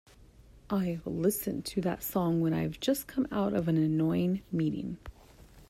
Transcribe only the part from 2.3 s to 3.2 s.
when I've just